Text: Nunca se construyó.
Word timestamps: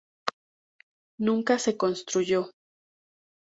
Nunca 1.19 1.59
se 1.59 1.77
construyó. 1.77 2.49